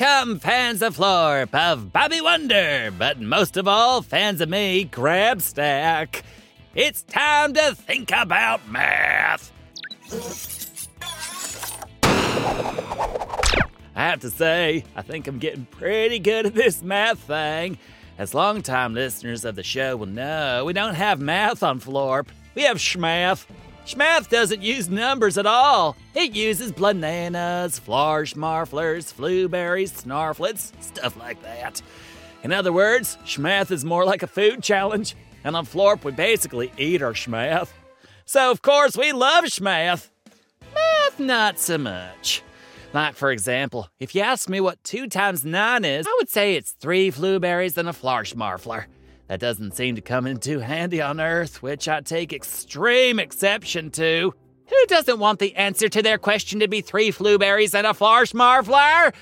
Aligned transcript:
Welcome, 0.00 0.38
fans 0.38 0.80
of 0.80 0.96
Florp, 0.96 1.54
of 1.54 1.92
Bobby 1.92 2.22
Wonder, 2.22 2.90
but 2.96 3.20
most 3.20 3.58
of 3.58 3.68
all, 3.68 4.00
fans 4.00 4.40
of 4.40 4.48
me, 4.48 4.86
Grabstack. 4.86 6.22
It's 6.74 7.02
time 7.02 7.52
to 7.52 7.74
think 7.74 8.10
about 8.10 8.66
math. 8.66 9.52
I 13.94 14.00
have 14.08 14.20
to 14.20 14.30
say, 14.30 14.84
I 14.96 15.02
think 15.02 15.26
I'm 15.26 15.38
getting 15.38 15.66
pretty 15.66 16.18
good 16.18 16.46
at 16.46 16.54
this 16.54 16.82
math 16.82 17.18
thing. 17.18 17.76
As 18.16 18.32
longtime 18.32 18.94
listeners 18.94 19.44
of 19.44 19.54
the 19.54 19.62
show 19.62 19.96
will 19.96 20.06
know, 20.06 20.64
we 20.64 20.72
don't 20.72 20.94
have 20.94 21.20
math 21.20 21.62
on 21.62 21.78
Florp. 21.78 22.28
We 22.54 22.62
have 22.62 22.78
schmath. 22.78 23.44
Schmath 23.90 24.28
doesn't 24.28 24.62
use 24.62 24.88
numbers 24.88 25.36
at 25.36 25.46
all. 25.46 25.96
It 26.14 26.32
uses 26.32 26.70
bananas, 26.70 27.80
flarsh 27.84 28.36
marflers, 28.36 29.12
flueberries, 29.12 29.90
snarflets, 29.90 30.72
stuff 30.80 31.16
like 31.16 31.42
that. 31.42 31.82
In 32.44 32.52
other 32.52 32.72
words, 32.72 33.18
schmath 33.24 33.72
is 33.72 33.84
more 33.84 34.04
like 34.04 34.22
a 34.22 34.28
food 34.28 34.62
challenge, 34.62 35.16
and 35.42 35.56
on 35.56 35.66
Florp 35.66 36.04
we 36.04 36.12
basically 36.12 36.72
eat 36.78 37.02
our 37.02 37.14
schmath. 37.14 37.70
So 38.26 38.52
of 38.52 38.62
course 38.62 38.96
we 38.96 39.10
love 39.10 39.46
schmath. 39.46 40.08
Math 40.72 41.18
not 41.18 41.58
so 41.58 41.76
much. 41.76 42.44
Like, 42.92 43.16
for 43.16 43.32
example, 43.32 43.88
if 43.98 44.14
you 44.14 44.20
ask 44.20 44.48
me 44.48 44.60
what 44.60 44.82
2 44.84 45.08
times 45.08 45.44
9 45.44 45.84
is, 45.84 46.06
I 46.06 46.16
would 46.20 46.28
say 46.28 46.54
it's 46.54 46.70
3 46.70 47.10
blueberries 47.10 47.76
and 47.76 47.88
a 47.88 47.92
flarsh 47.92 48.36
marfler. 48.36 48.84
That 49.30 49.38
doesn't 49.38 49.76
seem 49.76 49.94
to 49.94 50.00
come 50.00 50.26
in 50.26 50.38
too 50.38 50.58
handy 50.58 51.00
on 51.00 51.20
Earth, 51.20 51.62
which 51.62 51.86
I 51.86 52.00
take 52.00 52.32
extreme 52.32 53.20
exception 53.20 53.92
to. 53.92 54.34
Who 54.68 54.86
doesn't 54.88 55.20
want 55.20 55.38
the 55.38 55.54
answer 55.54 55.88
to 55.88 56.02
their 56.02 56.18
question 56.18 56.58
to 56.58 56.66
be 56.66 56.80
3 56.80 57.12
flueberries 57.12 57.72
and 57.72 57.86
a 57.86 57.90
flarsh 57.90 58.34
marfler? 58.34 59.14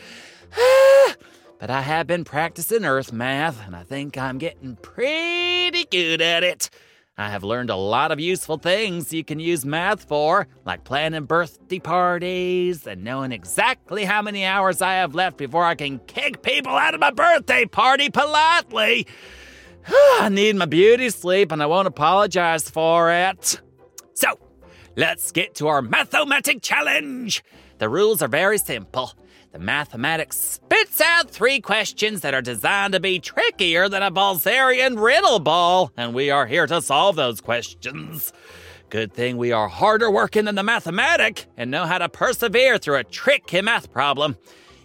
but 1.58 1.68
I 1.68 1.82
have 1.82 2.06
been 2.06 2.24
practicing 2.24 2.86
Earth 2.86 3.12
math, 3.12 3.62
and 3.66 3.76
I 3.76 3.82
think 3.82 4.16
I'm 4.16 4.38
getting 4.38 4.76
pretty 4.76 5.84
good 5.84 6.22
at 6.22 6.42
it. 6.42 6.70
I 7.18 7.28
have 7.28 7.44
learned 7.44 7.68
a 7.68 7.76
lot 7.76 8.10
of 8.10 8.18
useful 8.18 8.56
things 8.56 9.12
you 9.12 9.24
can 9.24 9.40
use 9.40 9.66
math 9.66 10.04
for, 10.04 10.48
like 10.64 10.84
planning 10.84 11.26
birthday 11.26 11.80
parties 11.80 12.86
and 12.86 13.04
knowing 13.04 13.32
exactly 13.32 14.06
how 14.06 14.22
many 14.22 14.46
hours 14.46 14.80
I 14.80 14.94
have 14.94 15.14
left 15.14 15.36
before 15.36 15.66
I 15.66 15.74
can 15.74 15.98
kick 15.98 16.40
people 16.40 16.72
out 16.72 16.94
of 16.94 17.00
my 17.00 17.10
birthday 17.10 17.66
party 17.66 18.08
politely. 18.08 19.06
I 20.20 20.28
need 20.30 20.56
my 20.56 20.66
beauty 20.66 21.10
sleep 21.10 21.52
and 21.52 21.62
I 21.62 21.66
won't 21.66 21.88
apologize 21.88 22.68
for 22.68 23.10
it. 23.10 23.60
So, 24.14 24.38
let's 24.96 25.32
get 25.32 25.54
to 25.56 25.68
our 25.68 25.80
mathematic 25.80 26.60
challenge. 26.60 27.42
The 27.78 27.88
rules 27.88 28.20
are 28.20 28.28
very 28.28 28.58
simple. 28.58 29.12
The 29.52 29.58
mathematics 29.58 30.36
spits 30.36 31.00
out 31.00 31.30
three 31.30 31.60
questions 31.60 32.20
that 32.20 32.34
are 32.34 32.42
designed 32.42 32.92
to 32.92 33.00
be 33.00 33.18
trickier 33.18 33.88
than 33.88 34.02
a 34.02 34.10
Balzerian 34.10 35.02
riddle 35.02 35.38
ball, 35.38 35.90
and 35.96 36.12
we 36.12 36.30
are 36.30 36.46
here 36.46 36.66
to 36.66 36.82
solve 36.82 37.16
those 37.16 37.40
questions. 37.40 38.32
Good 38.90 39.14
thing 39.14 39.38
we 39.38 39.52
are 39.52 39.68
harder 39.68 40.10
working 40.10 40.44
than 40.44 40.54
the 40.54 40.62
mathematic 40.62 41.46
and 41.56 41.70
know 41.70 41.86
how 41.86 41.98
to 41.98 42.08
persevere 42.10 42.76
through 42.76 42.96
a 42.96 43.04
tricky 43.04 43.62
math 43.62 43.90
problem. 43.90 44.36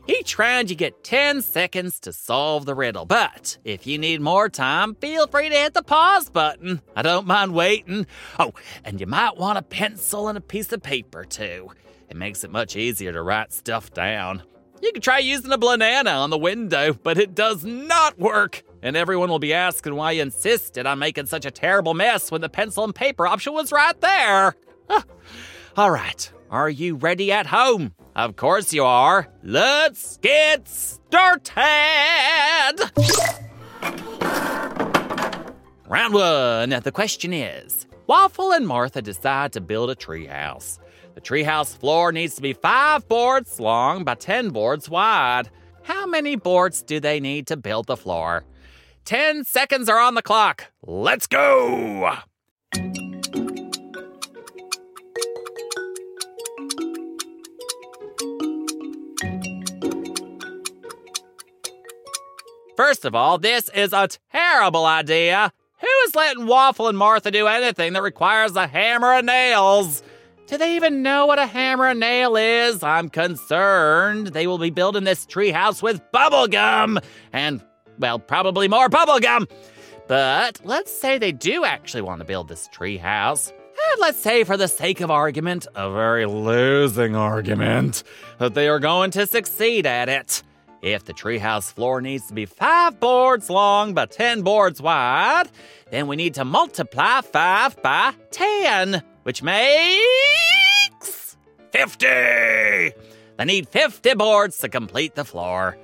Each 0.06 0.38
round 0.38 0.70
you 0.70 0.76
get 0.76 1.04
10 1.06 1.42
seconds 1.42 2.00
to 2.02 2.12
solve 2.12 2.66
the 2.66 2.76
riddle, 2.76 3.06
but 3.06 3.58
if 3.64 3.88
you 3.88 3.98
need 3.98 4.20
more 4.20 4.50
time, 4.50 4.96
feel 4.96 5.28
free 5.28 5.48
to 5.48 5.56
hit 5.56 5.74
the 5.74 5.82
pause 5.82 6.30
button. 6.30 6.82
I 6.94 7.02
don't 7.04 7.26
mind 7.26 7.54
waiting. 7.54 8.06
Oh, 8.38 8.52
and 8.84 9.00
you 9.00 9.08
might 9.08 9.38
want 9.38 9.60
a 9.60 9.62
pencil 9.62 10.28
and 10.28 10.38
a 10.38 10.42
piece 10.42 10.74
of 10.74 10.84
paper 10.84 11.24
too. 11.24 11.72
It 12.10 12.18
makes 12.18 12.44
it 12.44 12.52
much 12.52 12.76
easier 12.76 13.14
to 13.14 13.22
write 13.22 13.54
stuff 13.54 13.94
down. 13.94 14.44
You 14.82 14.92
can 14.92 15.02
try 15.02 15.20
using 15.20 15.54
a 15.54 15.58
banana 15.58 16.12
on 16.12 16.30
the 16.30 16.38
window, 16.38 16.94
but 16.94 17.18
it 17.18 17.34
does 17.34 17.64
not 17.64 18.20
work. 18.20 18.64
And 18.82 18.98
everyone 18.98 19.30
will 19.30 19.40
be 19.40 19.54
asking 19.54 19.96
why 19.96 20.12
you 20.12 20.22
insisted 20.22 20.86
on 20.86 21.00
making 21.00 21.28
such 21.28 21.46
a 21.46 21.52
terrible 21.52 21.94
mess 21.94 22.30
when 22.30 22.42
the 22.42 22.50
pencil 22.50 22.84
and 22.84 22.94
paper 22.94 23.26
option 23.26 23.54
was 23.54 23.72
right 23.72 24.00
there. 24.02 24.56
All 25.78 25.92
right, 25.92 26.30
are 26.54 26.70
you 26.70 26.96
ready 26.96 27.32
at 27.32 27.48
home? 27.48 27.96
Of 28.16 28.36
course 28.36 28.72
you 28.74 28.84
are. 28.84 29.28
Let's 29.42 30.18
get 30.18 30.68
started! 30.68 31.52
Round 35.88 36.14
one. 36.14 36.70
The 36.70 36.92
question 36.94 37.34
is 37.34 37.88
Waffle 38.06 38.54
and 38.54 38.68
Martha 38.68 39.02
decide 39.02 39.52
to 39.54 39.62
build 39.62 39.90
a 39.90 39.96
treehouse. 39.96 40.78
The 41.16 41.22
treehouse 41.22 41.76
floor 41.76 42.12
needs 42.12 42.36
to 42.36 42.44
be 42.44 42.54
five 42.54 43.08
boards 43.08 43.60
long 43.60 44.04
by 44.04 44.14
10 44.14 44.50
boards 44.50 44.88
wide. 44.88 45.50
How 45.82 46.06
many 46.06 46.36
boards 46.36 46.84
do 46.84 47.00
they 47.00 47.20
need 47.20 47.48
to 47.48 47.58
build 47.58 47.88
the 47.88 47.98
floor? 47.98 48.46
10 49.06 49.44
seconds 49.44 49.90
are 49.90 50.00
on 50.00 50.14
the 50.14 50.22
clock. 50.22 50.72
Let's 50.86 51.26
go! 51.26 52.14
First 62.84 63.06
of 63.06 63.16
all, 63.16 63.38
this 63.38 63.70
is 63.70 63.94
a 63.94 64.10
terrible 64.34 64.86
idea. 64.86 65.54
Who 65.80 65.88
is 66.06 66.16
letting 66.16 66.48
Waffle 66.48 66.90
and 66.90 66.98
Martha 66.98 67.32
do 67.32 67.48
anything 67.48 67.94
that 67.94 68.02
requires 68.02 68.58
a 68.58 68.68
hammer 68.68 69.14
and 69.14 69.26
nails? 69.26 70.04
Do 70.48 70.58
they 70.58 70.76
even 70.76 71.02
know 71.02 71.26
what 71.26 71.40
a 71.40 71.46
hammer 71.46 71.88
and 71.88 72.02
nail 72.02 72.36
is? 72.36 72.84
I'm 72.84 73.08
concerned 73.08 74.28
they 74.28 74.48
will 74.48 74.58
be 74.58 74.70
building 74.70 75.06
this 75.06 75.26
treehouse 75.26 75.82
with 75.82 76.02
bubblegum 76.12 77.02
and, 77.32 77.64
well, 78.00 78.20
probably 78.20 78.68
more 78.68 78.90
bubblegum. 78.90 79.50
But 80.10 80.60
let's 80.66 80.92
say 80.92 81.18
they 81.18 81.32
do 81.32 81.64
actually 81.64 82.02
want 82.02 82.20
to 82.20 82.26
build 82.26 82.50
this 82.50 82.68
treehouse. 82.68 83.50
And 83.52 84.02
let's 84.02 84.20
say, 84.20 84.44
for 84.44 84.58
the 84.58 84.68
sake 84.68 85.00
of 85.00 85.10
argument, 85.10 85.68
a 85.74 85.90
very 85.90 86.26
losing 86.26 87.16
argument, 87.16 88.04
that 88.40 88.56
they 88.56 88.68
are 88.68 88.80
going 88.80 89.12
to 89.12 89.26
succeed 89.26 89.86
at 89.86 90.10
it. 90.10 90.44
If 90.84 91.06
the 91.06 91.14
treehouse 91.14 91.72
floor 91.72 92.02
needs 92.02 92.28
to 92.28 92.34
be 92.34 92.46
five 92.46 93.00
boards 93.00 93.50
long 93.50 93.94
by 93.94 94.06
10 94.06 94.42
boards 94.42 94.82
wide, 94.82 95.46
then 95.92 96.08
we 96.08 96.18
need 96.18 96.34
to 96.34 96.44
multiply 96.44 97.22
5 97.22 97.82
by 97.82 98.14
10 98.32 99.02
which 99.24 99.42
makes 99.42 101.38
50. 101.72 102.06
They 102.06 103.46
need 103.46 103.70
50 103.70 104.14
boards 104.16 104.58
to 104.58 104.68
complete 104.68 105.16
the 105.16 105.24
floor. 105.24 105.78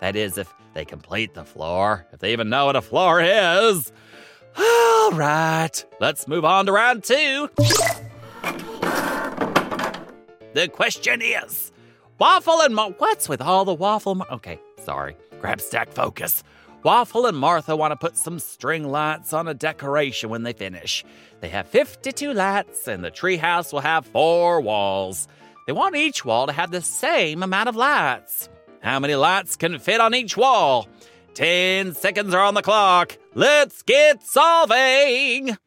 That 0.00 0.16
is, 0.16 0.38
if 0.38 0.52
they 0.72 0.86
complete 0.86 1.34
the 1.34 1.44
floor, 1.44 2.06
if 2.12 2.20
they 2.20 2.32
even 2.32 2.48
know 2.48 2.64
what 2.66 2.76
a 2.76 2.82
floor 2.82 3.20
is. 3.20 3.92
All 4.56 5.12
right, 5.12 5.84
let's 6.00 6.26
move 6.26 6.46
on 6.46 6.64
to 6.66 6.72
round 6.72 7.04
two. 7.04 7.50
The 10.54 10.68
question 10.68 11.22
is 11.22 11.71
Waffle 12.22 12.60
and 12.60 12.76
What's 12.98 13.28
with 13.28 13.42
all 13.42 13.64
the 13.64 13.74
waffle? 13.74 14.14
Mo- 14.14 14.26
okay, 14.30 14.60
sorry. 14.84 15.16
Grabstack 15.40 15.92
focus. 15.92 16.44
Waffle 16.84 17.26
and 17.26 17.36
Martha 17.36 17.74
want 17.74 17.90
to 17.90 17.96
put 17.96 18.16
some 18.16 18.38
string 18.38 18.88
lights 18.88 19.32
on 19.32 19.48
a 19.48 19.54
decoration 19.54 20.30
when 20.30 20.44
they 20.44 20.52
finish. 20.52 21.04
They 21.40 21.48
have 21.48 21.66
52 21.66 22.32
lights, 22.32 22.86
and 22.86 23.02
the 23.02 23.10
treehouse 23.10 23.72
will 23.72 23.80
have 23.80 24.06
four 24.06 24.60
walls. 24.60 25.26
They 25.66 25.72
want 25.72 25.96
each 25.96 26.24
wall 26.24 26.46
to 26.46 26.52
have 26.52 26.70
the 26.70 26.80
same 26.80 27.42
amount 27.42 27.68
of 27.68 27.74
lights. 27.74 28.48
How 28.84 29.00
many 29.00 29.16
lights 29.16 29.56
can 29.56 29.80
fit 29.80 30.00
on 30.00 30.14
each 30.14 30.36
wall? 30.36 30.86
10 31.34 31.92
seconds 31.96 32.34
are 32.34 32.44
on 32.44 32.54
the 32.54 32.62
clock. 32.62 33.18
Let's 33.34 33.82
get 33.82 34.22
solving! 34.22 35.58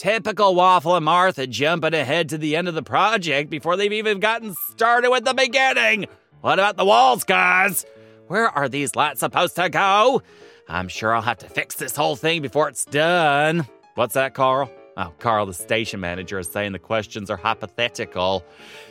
Typical 0.00 0.54
Waffle 0.54 0.96
and 0.96 1.04
Martha 1.04 1.46
jumping 1.46 1.92
ahead 1.92 2.30
to 2.30 2.38
the 2.38 2.56
end 2.56 2.68
of 2.68 2.74
the 2.74 2.82
project 2.82 3.50
before 3.50 3.76
they've 3.76 3.92
even 3.92 4.18
gotten 4.18 4.54
started 4.70 5.10
with 5.10 5.26
the 5.26 5.34
beginning. 5.34 6.06
What 6.40 6.58
about 6.58 6.78
the 6.78 6.86
walls, 6.86 7.22
guys? 7.22 7.84
Where 8.26 8.48
are 8.48 8.66
these 8.66 8.96
lights 8.96 9.20
supposed 9.20 9.56
to 9.56 9.68
go? 9.68 10.22
I'm 10.66 10.88
sure 10.88 11.14
I'll 11.14 11.20
have 11.20 11.36
to 11.40 11.50
fix 11.50 11.74
this 11.74 11.94
whole 11.94 12.16
thing 12.16 12.40
before 12.40 12.70
it's 12.70 12.86
done. 12.86 13.68
What's 13.94 14.14
that, 14.14 14.32
Carl? 14.32 14.70
Oh, 14.96 15.12
Carl, 15.18 15.44
the 15.44 15.52
station 15.52 16.00
manager, 16.00 16.38
is 16.38 16.50
saying 16.50 16.72
the 16.72 16.78
questions 16.78 17.28
are 17.28 17.36
hypothetical. 17.36 18.42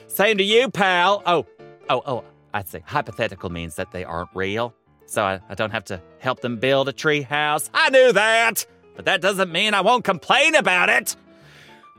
Same 0.06 0.38
to 0.38 0.44
you, 0.44 0.70
pal. 0.70 1.24
Oh, 1.26 1.48
oh, 1.90 2.04
oh, 2.06 2.24
I'd 2.54 2.68
say 2.68 2.84
hypothetical 2.86 3.50
means 3.50 3.74
that 3.78 3.92
they 3.92 4.04
aren't 4.04 4.30
real. 4.36 4.76
So 5.08 5.24
I, 5.24 5.40
I 5.50 5.56
don't 5.56 5.72
have 5.72 5.86
to 5.86 6.00
help 6.20 6.42
them 6.42 6.58
build 6.58 6.88
a 6.88 6.94
tree 6.94 7.24
house. 7.24 7.72
I 7.74 7.90
knew 7.90 8.12
that 8.14 8.68
but 9.00 9.06
that 9.06 9.22
doesn't 9.22 9.50
mean 9.50 9.74
I 9.74 9.80
won't 9.80 10.04
complain 10.04 10.56
about 10.56 10.90
it. 10.90 11.16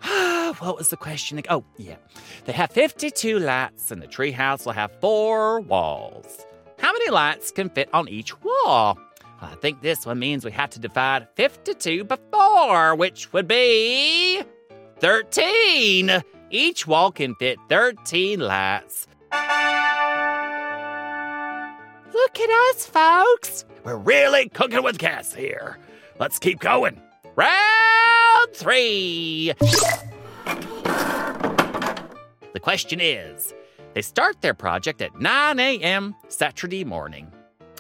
what 0.59 0.77
was 0.77 0.91
the 0.91 0.99
question? 0.99 1.41
Oh, 1.49 1.65
yeah. 1.79 1.97
They 2.45 2.53
have 2.53 2.71
52 2.73 3.39
lights, 3.39 3.91
and 3.91 4.03
the 4.03 4.07
treehouse 4.07 4.67
will 4.67 4.75
have 4.75 4.93
four 5.01 5.61
walls. 5.61 6.45
How 6.79 6.93
many 6.93 7.09
lights 7.09 7.53
can 7.53 7.71
fit 7.71 7.89
on 7.95 8.07
each 8.07 8.39
wall? 8.43 8.99
I 9.41 9.55
think 9.63 9.81
this 9.81 10.05
one 10.05 10.19
means 10.19 10.45
we 10.45 10.51
have 10.51 10.69
to 10.69 10.79
divide 10.79 11.27
52 11.37 12.05
by 12.05 12.19
4, 12.31 12.95
which 12.97 13.33
would 13.33 13.49
be 13.49 14.43
13. 14.99 16.23
Each 16.51 16.87
wall 16.87 17.13
can 17.13 17.35
fit 17.37 17.57
13 17.71 18.41
lights. 18.41 19.09
Look 22.13 22.41
at 22.41 22.51
us, 22.75 22.85
folks. 22.85 23.65
We're 23.85 23.97
really 23.97 24.51
cooking 24.51 24.83
with 24.83 24.99
gas 24.99 25.33
here. 25.33 25.79
Let's 26.21 26.39
keep 26.39 26.61
going. 26.61 27.01
Round 27.35 28.53
three. 28.53 29.55
The 32.53 32.61
question 32.61 33.01
is 33.01 33.55
they 33.95 34.03
start 34.03 34.43
their 34.43 34.53
project 34.53 35.01
at 35.01 35.19
9 35.19 35.59
a.m. 35.59 36.15
Saturday 36.29 36.85
morning 36.85 37.33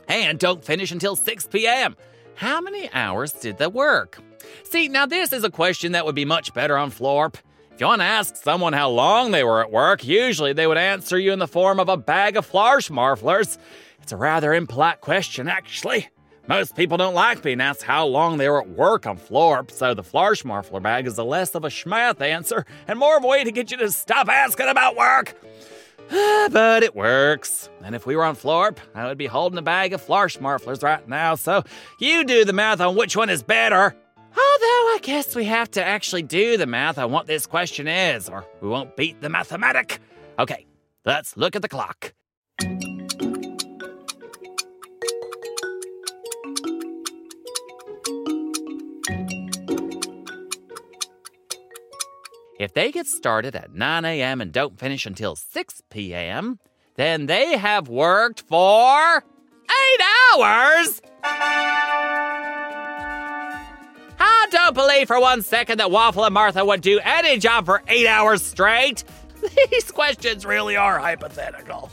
and 0.09 0.39
don't 0.39 0.65
finish 0.65 0.91
until 0.91 1.17
6 1.17 1.49
p.m. 1.49 1.95
How 2.35 2.63
many 2.63 2.91
hours 2.95 3.33
did 3.33 3.59
they 3.59 3.67
work? 3.67 4.19
See, 4.63 4.89
now 4.89 5.05
this 5.05 5.35
is 5.35 5.45
a 5.45 5.51
question 5.51 5.93
that 5.93 6.07
would 6.07 6.15
be 6.15 6.25
much 6.25 6.55
better 6.55 6.79
on 6.79 6.91
Florp. 6.91 7.35
If 7.75 7.81
you 7.81 7.89
want 7.89 8.01
to 8.01 8.07
ask 8.07 8.37
someone 8.37 8.73
how 8.73 8.89
long 8.89 9.33
they 9.33 9.45
were 9.45 9.61
at 9.61 9.71
work, 9.71 10.03
usually 10.03 10.55
they 10.55 10.67
would 10.67 10.79
answer 10.79 11.19
you 11.19 11.35
in 11.35 11.41
the 11.41 11.47
form 11.47 11.79
of 11.79 11.91
a 11.91 11.99
bag 11.99 12.39
of 12.39 12.51
Flarschmarflers. 12.51 13.59
It's 14.03 14.13
a 14.13 14.17
rather 14.17 14.55
impolite 14.55 15.03
question, 15.03 15.47
actually. 15.47 16.09
Most 16.47 16.75
people 16.75 16.97
don't 16.97 17.15
like 17.15 17.43
being 17.43 17.61
asked 17.61 17.83
how 17.83 18.07
long 18.07 18.39
they 18.39 18.49
were 18.49 18.61
at 18.63 18.71
work 18.71 19.07
on 19.07 19.19
Florp, 19.19 19.71
so 19.71 19.95
the 19.95 20.03
Flarschmarfler 20.03 20.83
bag 20.83 21.07
is 21.07 21.17
a 21.19 21.23
less 21.25 21.55
of 21.55 21.65
a 21.65 21.69
schmath 21.69 22.21
answer 22.21 22.65
and 22.89 22.99
more 22.99 23.17
of 23.17 23.25
a 23.25 23.27
way 23.27 23.45
to 23.45 23.53
get 23.53 23.71
you 23.71 23.77
to 23.77 23.93
stop 23.93 24.29
asking 24.29 24.69
about 24.69 24.97
work. 24.97 25.37
Ah, 26.11 26.49
but 26.51 26.83
it 26.83 26.97
works. 26.97 27.69
And 27.85 27.95
if 27.95 28.05
we 28.05 28.17
were 28.17 28.25
on 28.25 28.35
Florp, 28.35 28.79
I 28.95 29.07
would 29.07 29.19
be 29.19 29.27
holding 29.27 29.59
a 29.59 29.63
bag 29.63 29.93
of 29.93 30.05
Flarschmarflers 30.05 30.83
right 30.83 31.07
now, 31.09 31.37
so 31.37 31.63
you 32.01 32.25
do 32.25 32.45
the 32.45 32.53
math 32.53 32.81
on 32.81 32.97
which 32.97 33.17
one 33.17 33.31
is 33.31 33.43
better. 33.43 33.95
Although 34.33 34.37
I 34.37 34.99
guess 35.03 35.37
we 35.37 35.45
have 35.45 35.71
to 35.73 35.85
actually 35.85 36.23
do 36.23 36.57
the 36.57 36.67
math 36.67 36.99
on 36.99 37.13
what 37.13 37.27
this 37.27 37.47
question 37.47 37.87
is, 37.87 38.29
or 38.29 38.45
we 38.61 38.69
won't 38.69 38.97
beat 38.97 39.21
the 39.21 39.29
mathematic. 39.29 40.01
Okay, 40.39 40.67
let's 41.05 41.37
look 41.37 41.55
at 41.55 41.63
the 41.63 41.69
clock. 41.69 42.13
If 52.61 52.75
they 52.75 52.93
get 52.93 53.07
started 53.07 53.57
at 53.57 53.73
9 53.73 54.05
a.m. 54.05 54.43
and 54.43 54.53
don't 54.53 54.79
finish 54.79 55.07
until 55.07 55.35
6 55.35 55.83
p.m., 55.89 56.59
then 56.97 57.25
they 57.25 57.57
have 57.57 57.89
worked 57.89 58.43
for 58.43 59.17
eight 59.17 60.01
hours. 60.35 61.01
I 64.21 64.47
don't 64.51 64.75
believe 64.75 65.07
for 65.07 65.19
one 65.19 65.41
second 65.41 65.81
that 65.81 65.91
Waffle 65.91 66.27
and 66.27 66.35
Martha 66.35 66.63
would 66.63 66.83
do 66.83 67.01
any 67.03 67.39
job 67.39 67.65
for 67.65 67.83
eight 67.89 68.07
hours 68.07 68.43
straight. 68.43 69.05
These 69.71 69.91
questions 69.91 70.45
really 70.45 70.77
are 70.77 70.99
hypothetical. 70.99 71.91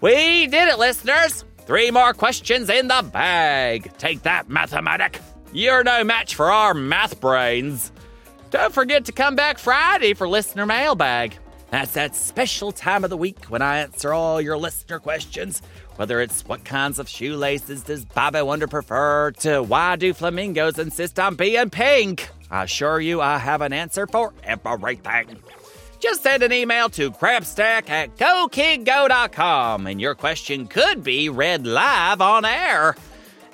We 0.00 0.46
did 0.46 0.68
it, 0.68 0.78
listeners. 0.78 1.44
Three 1.62 1.90
more 1.90 2.14
questions 2.14 2.70
in 2.70 2.86
the 2.86 3.04
bag. 3.12 3.90
Take 3.98 4.22
that, 4.22 4.48
mathematic. 4.48 5.20
You're 5.52 5.82
no 5.82 6.04
match 6.04 6.36
for 6.36 6.52
our 6.52 6.72
math 6.72 7.20
brains. 7.20 7.90
Don't 8.52 8.74
forget 8.74 9.06
to 9.06 9.12
come 9.12 9.34
back 9.34 9.58
Friday 9.58 10.12
for 10.12 10.28
listener 10.28 10.66
mailbag. 10.66 11.38
That's 11.70 11.92
that 11.92 12.14
special 12.14 12.70
time 12.70 13.02
of 13.02 13.08
the 13.08 13.16
week 13.16 13.46
when 13.46 13.62
I 13.62 13.78
answer 13.78 14.12
all 14.12 14.42
your 14.42 14.58
listener 14.58 14.98
questions. 14.98 15.62
Whether 15.96 16.20
it's 16.20 16.44
what 16.44 16.62
kinds 16.62 16.98
of 16.98 17.08
shoelaces 17.08 17.82
does 17.82 18.04
Bobby 18.04 18.42
Wonder 18.42 18.68
prefer 18.68 19.30
to 19.38 19.62
why 19.62 19.96
do 19.96 20.12
flamingos 20.12 20.78
insist 20.78 21.18
on 21.18 21.34
being 21.34 21.70
pink? 21.70 22.28
I 22.50 22.64
assure 22.64 23.00
you 23.00 23.22
I 23.22 23.38
have 23.38 23.62
an 23.62 23.72
answer 23.72 24.06
for 24.06 24.34
everything. 24.44 25.38
Just 25.98 26.22
send 26.22 26.42
an 26.42 26.52
email 26.52 26.90
to 26.90 27.10
crabstack 27.10 27.88
at 27.88 28.18
gokidgo.com 28.18 29.86
and 29.86 29.98
your 29.98 30.14
question 30.14 30.66
could 30.66 31.02
be 31.02 31.30
read 31.30 31.66
live 31.66 32.20
on 32.20 32.44
air. 32.44 32.96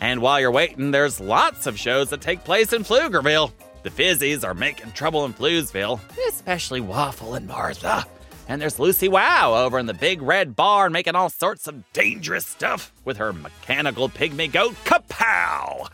And 0.00 0.20
while 0.22 0.40
you're 0.40 0.50
waiting, 0.50 0.90
there's 0.90 1.20
lots 1.20 1.68
of 1.68 1.78
shows 1.78 2.10
that 2.10 2.20
take 2.20 2.42
place 2.42 2.72
in 2.72 2.82
Pflugerville. 2.82 3.52
The 3.82 3.90
Fizzies 3.90 4.44
are 4.44 4.54
making 4.54 4.92
trouble 4.92 5.24
in 5.24 5.32
Fluesville, 5.32 6.00
especially 6.28 6.80
Waffle 6.80 7.34
and 7.34 7.46
Martha. 7.46 8.04
And 8.48 8.60
there's 8.60 8.78
Lucy 8.78 9.08
Wow 9.08 9.54
over 9.54 9.78
in 9.78 9.86
the 9.86 9.94
big 9.94 10.22
red 10.22 10.56
barn 10.56 10.92
making 10.92 11.14
all 11.14 11.28
sorts 11.28 11.66
of 11.66 11.92
dangerous 11.92 12.46
stuff 12.46 12.92
with 13.04 13.18
her 13.18 13.32
mechanical 13.32 14.08
pygmy 14.08 14.50
goat 14.50 14.74
Kapow. 14.84 15.88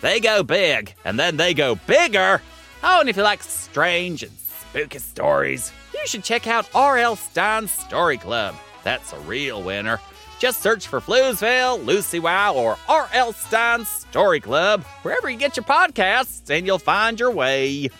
They 0.00 0.18
go 0.18 0.42
big, 0.42 0.94
and 1.04 1.18
then 1.18 1.36
they 1.36 1.52
go 1.52 1.74
bigger. 1.74 2.40
Oh, 2.82 3.00
and 3.00 3.08
if 3.08 3.16
you 3.16 3.22
like 3.22 3.42
strange 3.42 4.22
and 4.22 4.32
spooky 4.32 4.98
stories, 4.98 5.72
you 5.92 6.06
should 6.06 6.24
check 6.24 6.46
out 6.46 6.68
R.L. 6.74 7.16
Stine's 7.16 7.70
Story 7.70 8.16
Club. 8.16 8.56
That's 8.82 9.12
a 9.12 9.20
real 9.20 9.62
winner. 9.62 10.00
Just 10.40 10.62
search 10.62 10.88
for 10.88 11.00
Fluesville, 11.00 11.84
Lucy 11.84 12.18
Wow, 12.18 12.54
or 12.54 12.78
R.L. 12.88 13.34
Stine's 13.34 13.88
Story 13.88 14.40
Club 14.40 14.82
wherever 15.02 15.28
you 15.28 15.36
get 15.36 15.54
your 15.54 15.64
podcasts, 15.64 16.48
and 16.48 16.66
you'll 16.66 16.78
find 16.78 17.20
your 17.20 17.30
way. 17.30 17.90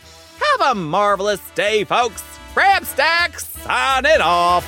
Have 0.40 0.70
a 0.70 0.75
marvelous 0.75 1.40
day, 1.50 1.84
folks. 1.84 2.25
Crab 2.54 2.87
Stack, 2.87 3.38
sign 3.38 4.06
it 4.06 4.22
off. 4.22 4.64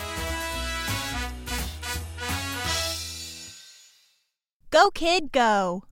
Go, 4.70 4.90
kid, 4.90 5.32
go. 5.32 5.84